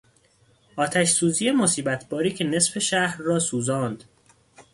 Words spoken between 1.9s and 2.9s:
باری که نصف